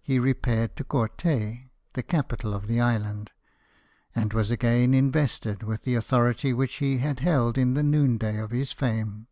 He 0.00 0.20
repaired 0.20 0.76
to 0.76 0.84
Corte, 0.84 1.24
the 1.94 2.02
capital 2.06 2.54
of 2.54 2.68
the 2.68 2.78
island, 2.80 3.32
and 4.14 4.32
was 4.32 4.52
again 4.52 4.94
invested 4.94 5.64
with 5.64 5.82
the 5.82 5.96
authority 5.96 6.52
which 6.52 6.76
he 6.76 6.98
had 6.98 7.18
held 7.18 7.58
in 7.58 7.74
the 7.74 7.82
noonday 7.82 8.36
of 8.38 8.52
his 8.52 8.70
fame. 8.70 9.26